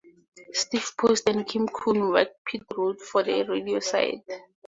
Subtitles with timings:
[0.61, 4.23] Steve Post and Kim Coon worked pit road for the radio side.